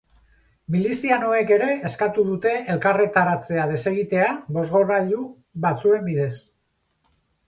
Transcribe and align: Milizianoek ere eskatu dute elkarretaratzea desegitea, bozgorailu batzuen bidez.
Milizianoek 0.75 1.51
ere 1.57 1.67
eskatu 1.89 2.23
dute 2.29 2.53
elkarretaratzea 2.75 3.67
desegitea, 3.73 4.31
bozgorailu 4.57 5.21
batzuen 5.67 6.03
bidez. 6.09 6.31